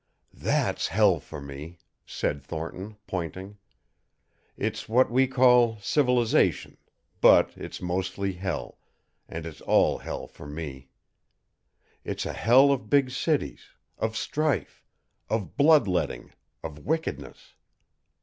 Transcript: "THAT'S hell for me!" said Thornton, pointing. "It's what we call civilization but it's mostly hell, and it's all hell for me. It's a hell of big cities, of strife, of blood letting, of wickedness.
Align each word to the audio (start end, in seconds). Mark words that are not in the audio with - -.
"THAT'S 0.33 0.87
hell 0.87 1.19
for 1.19 1.39
me!" 1.39 1.77
said 2.07 2.41
Thornton, 2.41 2.97
pointing. 3.05 3.59
"It's 4.57 4.89
what 4.89 5.11
we 5.11 5.27
call 5.27 5.77
civilization 5.79 6.77
but 7.21 7.55
it's 7.55 7.83
mostly 7.83 8.31
hell, 8.33 8.79
and 9.29 9.45
it's 9.45 9.61
all 9.61 9.99
hell 9.99 10.25
for 10.25 10.47
me. 10.47 10.89
It's 12.03 12.25
a 12.25 12.33
hell 12.33 12.71
of 12.71 12.89
big 12.89 13.11
cities, 13.11 13.67
of 13.99 14.17
strife, 14.17 14.83
of 15.29 15.55
blood 15.55 15.87
letting, 15.87 16.33
of 16.63 16.79
wickedness. 16.79 17.53